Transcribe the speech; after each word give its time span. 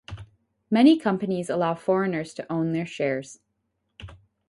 Many 0.71 0.97
companies 0.97 1.47
allow 1.47 1.75
foreigners 1.75 2.33
to 2.33 2.51
own 2.51 2.71
their 2.71 2.87
shares. 2.87 3.39